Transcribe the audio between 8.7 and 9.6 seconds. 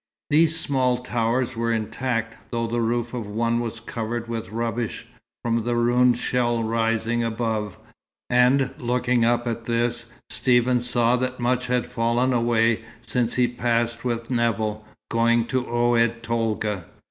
looking up